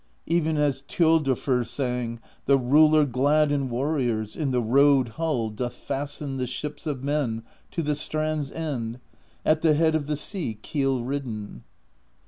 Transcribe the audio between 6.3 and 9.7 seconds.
The ships of men to the strand's end, At